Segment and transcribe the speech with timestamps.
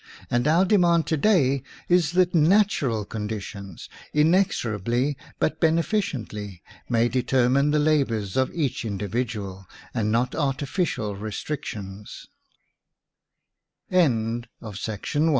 [0.31, 7.69] And our demand to day is that natural condi tions, inexorably, but beneficently, may determine
[7.69, 11.61] the labors of each individual, and not artificial restr